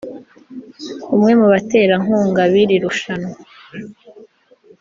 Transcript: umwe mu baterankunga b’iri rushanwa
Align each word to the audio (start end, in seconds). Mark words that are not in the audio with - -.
umwe 1.15 1.31
mu 1.39 1.47
baterankunga 1.53 2.41
b’iri 2.51 2.75
rushanwa 2.83 3.35